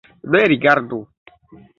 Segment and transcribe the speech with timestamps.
[0.35, 0.99] Ne rigardu!